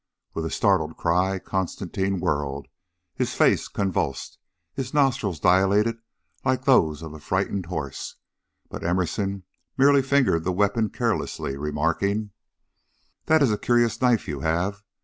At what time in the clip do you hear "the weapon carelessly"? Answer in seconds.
10.43-11.55